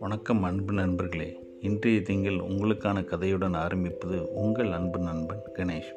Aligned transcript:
வணக்கம் 0.00 0.42
அன்பு 0.42 0.72
நண்பர்களே. 0.72 1.38
இன்றைய 1.60 2.02
திங்கள் 2.02 2.32
உங்களுக்கான 2.32 3.04
கதையுடன் 3.04 3.54
ஆரம்பிப்பது 3.54 4.32
உங்கள் 4.32 4.70
அன்பு 4.70 4.98
நண்பன் 4.98 5.42
கணேஷ். 5.54 5.94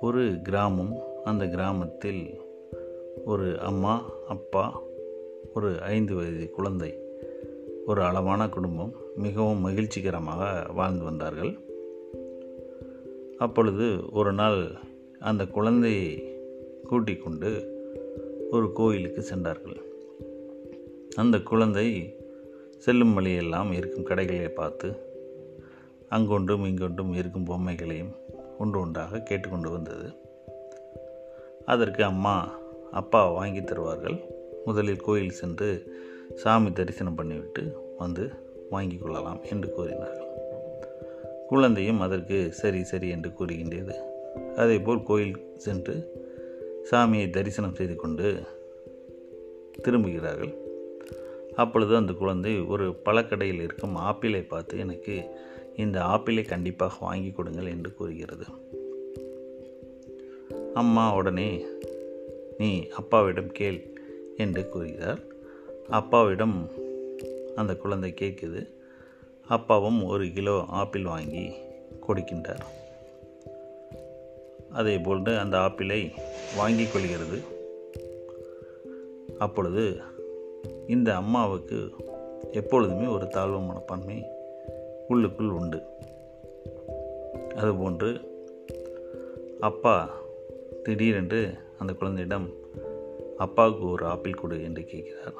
ஒரு 0.00 0.36
கிராமம் 0.42 0.98
அந்த 1.24 1.46
கிராமத்தில் 1.46 2.40
ஒரு 3.24 3.60
அம்மா 3.60 4.12
அப்பா 4.28 4.82
ஒரு 5.54 5.80
ஐந்து 5.80 6.14
வயது 6.14 6.50
குழந்தை 6.50 6.98
ஒரு 7.86 8.02
அளவான 8.02 8.48
குடும்பம் 8.48 8.92
மிகவும் 9.16 9.66
மகிழ்ச்சிகரமாக 9.66 10.72
வாழ்ந்து 10.72 11.04
வந்தார்கள். 11.04 11.58
அப்பொழுது 13.38 13.98
ஒரு 14.12 14.32
நாள் 14.32 14.86
அந்த 15.20 15.46
குழந்தையை 15.46 16.36
கூட்டிக் 16.88 17.22
கொண்டு 17.24 17.76
ஒரு 18.50 18.72
கோயிலுக்கு 18.72 19.22
சென்றார்கள். 19.22 19.76
அந்த 21.16 21.40
குழந்தை 21.40 22.16
செல்லும் 22.78 23.14
வழியெல்லாம் 23.14 23.72
இருக்கும் 23.72 24.02
கடைகளை 24.02 24.48
பார்த்து 24.48 24.96
அங்கொன்றும் 26.08 26.66
இங்கொன்றும் 26.66 27.14
இருக்கும் 27.14 27.46
பொம்மைகளையும் 27.46 28.12
ஒன்று 28.58 28.80
ஒன்றாக 28.80 29.20
கேட்டுக்கொண்டு 29.20 29.70
வந்தது. 29.70 30.12
அதற்கு 31.64 32.04
அம்மா 32.04 32.58
அப்பா 32.90 33.30
வாங்கி 33.30 33.64
தருவார்கள். 33.64 34.20
முதலில் 34.64 35.00
கோயில் 35.00 35.30
சென்று 35.30 35.96
சாமி 36.34 36.72
தரிசனம் 36.72 37.18
பண்ணிவிட்டு 37.18 37.72
வந்து 37.98 38.30
வாங்கி 38.70 38.96
கொள்ளலாம் 38.96 39.40
என்று 39.50 39.72
கூறினார்கள். 39.72 40.26
குழந்தையும் 41.48 42.00
அதற்கு 42.00 42.52
சரி 42.52 42.84
சரி 42.84 43.08
என்று 43.08 43.32
கூறுகின்றது. 43.32 44.16
அதேபோல் 44.58 45.02
கோயில் 45.02 45.36
சென்று 45.56 45.94
சாமியை 46.90 47.30
தரிசனம் 47.30 47.74
செய்து 47.74 47.96
கொண்டு 47.96 48.26
திரும்புகிறார்கள். 49.84 50.52
அப்பொழுது 51.54 51.96
அந்த 51.96 52.12
குழந்தை 52.12 52.52
ஒரு 52.60 52.86
பழக்கடையில் 53.04 53.62
இருக்கும் 53.62 53.94
ஆப்பிளை 53.94 54.42
பார்த்து 54.42 54.78
எனக்கு 54.78 55.14
இந்த 55.76 55.98
ஆப்பிளை 56.04 56.42
கண்டிப்பாக 56.42 56.96
வாங்கி 57.00 57.30
கொடுங்கள் 57.30 57.66
என்று 57.66 57.94
கூறுகிறது. 57.94 58.46
அம்மா 60.74 61.14
உடனே 61.14 61.64
நீ 62.58 62.70
அப்பாவிடம் 62.88 63.52
கேள் 63.52 63.80
என்று 64.36 64.68
கூறுகிறார். 64.68 65.22
அப்பாவிடம் 65.88 66.56
அந்த 67.54 67.76
குழந்தை 67.76 68.10
கேட்குது. 68.20 68.62
அப்பாவும் 69.48 70.00
ஒரு 70.04 70.26
கிலோ 70.32 70.56
ஆப்பிள் 70.68 71.02
வாங்கி 71.02 71.46
கொடுக்கின்றார். 72.08 72.66
அதே 74.70 74.98
போன்று 74.98 75.38
அந்த 75.38 75.58
ஆப்பிளை 75.58 76.12
வாங்கி 76.56 76.86
கொள்கிறது. 76.86 77.38
அப்பொழுது 79.38 80.00
இந்த 80.86 81.16
அம்மாவுக்கு 81.16 81.90
எப்பொழுதுமே 82.52 83.06
ஒரு 83.06 83.28
தாழ்வு 83.28 83.60
மனப்பான்மை 83.60 84.24
உள்ளுக்குள் 85.08 85.48
உண்டு. 85.48 85.82
அதுபோன்று 87.48 88.26
அப்பா 89.60 90.10
திடீரென்று 90.82 91.54
அந்த 91.78 91.92
குழந்தையிடம் 91.92 92.50
அப்பாவுக்கு 93.36 93.88
ஒரு 93.88 94.06
ஆப்பிள் 94.06 94.34
கொடு 94.34 94.62
என்று 94.62 94.84
கேட்கிறார். 94.84 95.34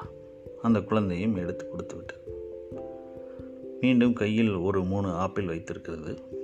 அந்த 0.61 0.81
குழந்தையும் 0.81 1.35
எடுத்து 1.35 1.69
கொடுத்து 1.69 1.95
விட்டார் 1.95 2.17
மீண்டும் 3.81 4.13
கையில் 4.13 4.55
ஒரு 4.55 4.83
மூணு 4.83 5.07
ஆப்பிள் 5.07 5.45
வைத்திருக்கிறது. 5.45 6.37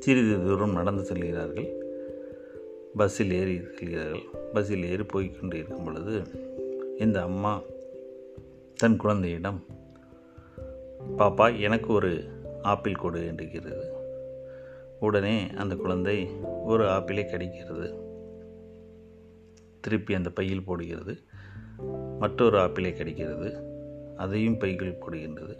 சிறிது 0.00 0.44
தூரம் 0.44 0.72
நடந்து 0.72 1.04
செல்கிறார்கள். 1.04 1.68
பஸ்ஸில் 2.96 3.32
ஏறி 3.32 3.60
செல்கிறார்கள். 3.78 4.22
பஸ்ஸில் 4.52 4.84
ஏறி 4.84 5.02
போய்கொண்டு 5.02 5.54
இருக்கும் 5.54 5.84
பொழுது 5.84 6.22
இந்த 6.98 7.22
அம்மா 7.22 7.60
தன் 8.76 8.96
குழந்தையிடம் 8.96 9.64
பாப்பா 11.18 11.60
எனக்கு 11.60 11.92
ஒரு 11.92 12.24
ஆப்பிள் 12.62 12.94
கொடு 12.94 13.20
என்றுகிறது. 13.20 13.88
உடனே 15.00 15.50
அந்த 15.56 15.74
குழந்தை 15.74 16.28
ஒரு 16.64 16.88
ஆப்பிளை 16.88 17.24
கடிக்கிறது. 17.24 18.00
திருப்பி 19.80 20.14
அந்த 20.14 20.30
பையில் 20.30 20.64
போடுகிறது. 20.64 21.18
மற்றொரு 22.18 22.58
ஆப்பிளை 22.58 22.92
கடிக்கிறது. 22.92 23.62
அதையும் 24.16 24.58
பைகள் 24.58 24.98
போடுகின்றது. 24.98 25.56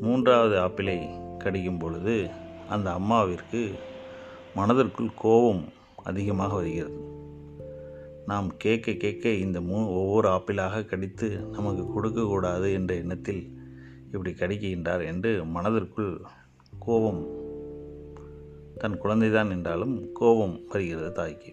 மூன்றாவது 0.00 0.58
ஆப்பிளை 0.58 1.08
கடிக்கும் 1.38 1.78
பொழுது 1.78 2.28
அந்த 2.70 2.90
அம்மாவிற்கு 2.90 3.60
மனதிற்குள் 4.54 5.10
கோபம் 5.16 5.64
அதிகமாக 6.04 6.54
வருகிறது. 6.54 6.98
நாம் 8.26 8.56
கேட்க 8.56 8.92
கேட்க 8.92 9.28
இந்த 9.28 9.60
மூ 9.60 9.76
ஒவ்வொரு 9.88 10.28
ஆப்பிளாக 10.28 10.84
கடித்து 10.84 11.28
நமக்கு 11.30 11.84
கொடுக்கக்கூடாது 11.86 12.72
என்ற 12.72 12.94
எண்ணத்தில் 12.94 13.42
இப்படி 14.04 14.30
கடிக்கின்றார் 14.30 15.04
என்று 15.04 15.44
மனதிற்குள் 15.44 16.20
கோபம் 16.78 17.20
தன் 18.78 19.02
குழந்தைதான் 19.02 19.50
என்றாலும் 19.50 20.12
கோபம் 20.12 20.60
வருகிறது 20.68 21.12
தாய்க்கு. 21.12 21.52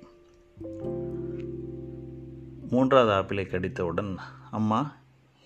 மூன்றாவது 2.69 3.11
ஆப்பிளை 3.11 3.43
கடித்தவுடன் 3.45 4.17
அம்மா 4.51 4.95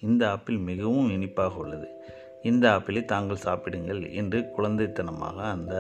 இந்த 0.02 0.30
ஆப்பிள் 0.30 0.58
மிகவும் 0.58 1.10
இனிப்பாக 1.10 1.58
உள்ளது. 1.58 1.88
இந்த 2.44 2.72
ஆப்பிளை 2.72 3.06
தாங்கள் 3.06 3.36
சாப்பிடுங்கள் 3.36 4.12
என்று 4.12 4.40
குழந்தைத்தனமாக 4.40 5.36
அந்த 5.36 5.74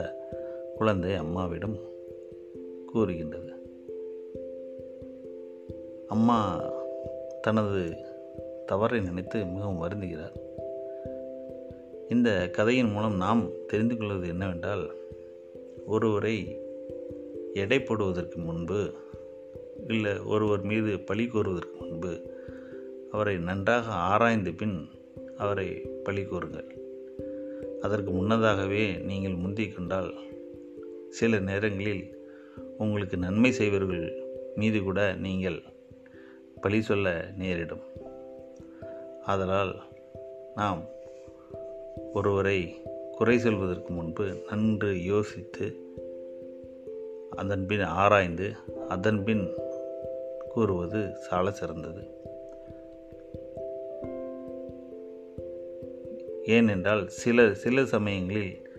குழந்தை 0.75 1.15
அம்மாவிடம் 1.15 1.77
கூறுகின்றது. 2.85 3.53
அம்மா 6.07 6.61
தனது 7.41 7.95
தவறை 8.65 8.99
நினைத்து 8.99 9.45
மிகவும் 9.45 9.81
வருந்துகிறார். 9.83 10.35
இந்த 12.09 12.49
கதையின் 12.49 12.91
மூலம் 12.91 13.15
நாம் 13.15 13.49
தெரிந்து 13.67 13.97
கொள்வது 13.97 14.27
என்னவென்றால் 14.27 14.91
ஒருவரை 15.85 16.61
எடை 17.53 17.81
போடுவதற்கு 17.81 18.39
முன்பு 18.39 18.93
இல்லை 19.87 20.19
ஒருவர் 20.19 20.61
மீது 20.61 20.99
பழி 20.99 21.27
கூறுவதற்கு 21.27 21.77
முன்பு 21.79 22.39
அவரை 23.11 23.37
நன்றாக 23.37 23.91
ஆராய்ந்த 23.91 24.51
பின் 24.57 24.89
அவரை 25.41 25.67
பழி 26.03 26.23
கூறுங்கள் 26.23 26.69
அதற்கு 27.81 28.11
முன்னதாகவே 28.11 28.83
நீங்கள் 29.09 29.41
முந்திக் 29.43 29.73
கொண்டால் 29.75 30.11
சில 31.09 31.39
நேரங்களில் 31.39 32.03
உங்களுக்கு 32.77 33.17
நன்மை 33.17 33.51
செய்வர்கள் 33.51 34.05
மீது 34.55 34.79
கூட 34.83 34.99
நீங்கள் 35.25 35.59
பழி 36.61 36.79
சொல்ல 36.81 37.31
நேரிடும். 37.37 37.85
ஆதலால் 39.23 39.73
நாம் 40.55 40.81
ஒருவரை 42.13 42.57
குறை 43.17 43.37
சொல்வதற்கு 43.39 43.91
முன்பு 43.93 44.25
நன்று 44.49 44.89
யோசித்து 45.03 45.67
அதன்பின் 47.35 47.85
ஆராய்ந்து 48.03 48.47
அதன்பின் 48.87 49.45
கூறுவது 50.49 51.01
சால 51.15 51.51
சிறந்தது. 51.51 52.03
ஏனென்றால் 56.45 57.07
சில 57.07 57.53
சில 57.53 57.85
சமயங்களில் 57.85 58.69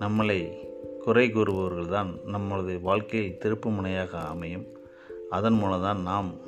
நம்மளை 0.00 0.52
குறை 0.98 1.30
கூறுபவர்கள் 1.30 1.88
தான் 1.88 2.18
நம்மளது 2.32 2.80
வாழ்க்கையில் 2.80 3.38
திருப்பு 3.44 3.66
முனையாக 3.66 4.18
அமையும். 4.18 4.66
அதன் 5.30 5.52
மூலம் 5.52 5.82
தான் 5.82 6.02
நாம் 6.02 6.40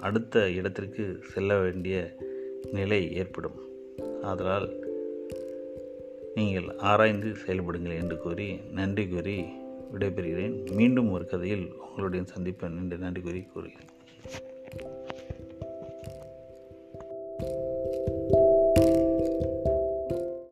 அடுத்த 0.00 0.50
இடத்திற்கு 0.50 1.18
செல்ல 1.32 1.58
வேண்டிய 1.58 2.16
நிலை 2.72 3.14
ஏற்படும். 3.14 3.58
அதனால் 4.22 4.84
நீங்கள் 6.34 6.76
ஆராய்ந்து 6.76 7.36
செயல்படுங்கள் 7.46 8.00
என்று 8.00 8.18
கூறி 8.18 8.60
நன்றி 8.72 9.08
கூறி 9.08 9.44
விடைபெறுகிறேன். 9.92 10.74
மீண்டும் 10.74 11.10
ஒரு 11.10 11.26
கதையில் 11.26 11.72
உங்களுடைய 11.88 12.24
சந்திப்பேன் 12.36 12.76
என்று 12.76 12.96
நன்றி 12.98 13.20
கூறி 13.20 13.42
கூறுகிறேன். 13.42 13.90